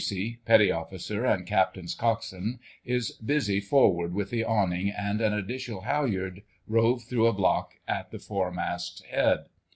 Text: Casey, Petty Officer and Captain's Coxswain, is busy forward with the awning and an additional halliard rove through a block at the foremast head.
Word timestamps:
Casey, 0.01 0.39
Petty 0.45 0.71
Officer 0.71 1.25
and 1.27 1.45
Captain's 1.45 1.93
Coxswain, 1.93 2.57
is 2.83 3.11
busy 3.11 3.59
forward 3.59 4.15
with 4.15 4.31
the 4.31 4.43
awning 4.43 4.89
and 4.89 5.21
an 5.21 5.31
additional 5.31 5.81
halliard 5.81 6.41
rove 6.67 7.03
through 7.03 7.27
a 7.27 7.33
block 7.33 7.73
at 7.87 8.09
the 8.09 8.17
foremast 8.17 9.05
head. 9.05 9.45